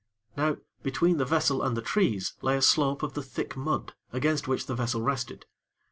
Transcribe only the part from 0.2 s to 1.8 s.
Now between the vessel and